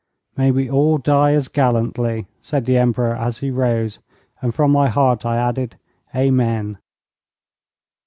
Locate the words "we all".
0.49-0.97